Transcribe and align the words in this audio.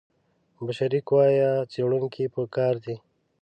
بشري 0.65 0.99
قوه 1.07 1.25
یا 1.41 1.51
څېړونکي 1.71 2.23
په 2.33 2.41
کار 2.55 2.73
دي. 2.85 2.95